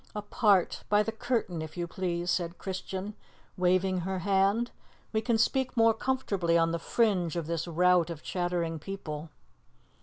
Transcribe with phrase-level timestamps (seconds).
[0.15, 3.13] "Apart by the curtain, if you please," said Christian,
[3.55, 4.71] waving her hand.
[5.13, 9.29] "We can speak more comfortably on the fringe of this rout of chattering people."